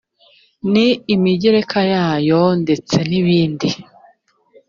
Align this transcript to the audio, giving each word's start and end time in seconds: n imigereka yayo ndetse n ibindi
n 0.71 0.73
imigereka 1.15 1.79
yayo 1.93 2.41
ndetse 2.63 2.95
n 3.09 3.11
ibindi 3.19 3.69